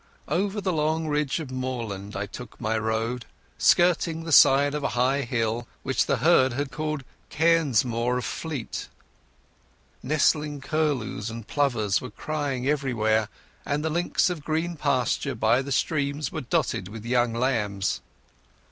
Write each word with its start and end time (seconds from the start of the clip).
Over 0.27 0.57
a 0.67 0.71
long 0.73 1.05
ridge 1.07 1.39
of 1.39 1.51
moorland 1.51 2.15
I 2.15 2.25
took 2.25 2.59
my 2.59 2.75
road, 2.75 3.27
skirting 3.59 4.23
the 4.23 4.31
side 4.31 4.73
of 4.73 4.83
a 4.83 4.87
high 4.97 5.21
hill 5.21 5.67
which 5.83 6.07
the 6.07 6.17
herd 6.17 6.53
had 6.53 6.71
called 6.71 7.03
Cairnsmore 7.29 8.17
of 8.17 8.25
Fleet. 8.25 8.87
Nesting 10.01 10.59
curlews 10.59 11.29
and 11.29 11.45
plovers 11.45 12.01
were 12.01 12.09
crying 12.09 12.67
everywhere, 12.67 13.29
and 13.63 13.85
the 13.85 13.91
links 13.91 14.31
of 14.31 14.43
green 14.43 14.75
pasture 14.75 15.35
by 15.35 15.61
the 15.61 15.71
streams 15.71 16.31
were 16.31 16.41
dotted 16.41 16.87
with 16.87 17.05
young 17.05 17.33
lambs. 17.35 18.01